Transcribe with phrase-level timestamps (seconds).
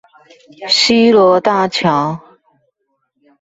[0.67, 2.19] 西螺大橋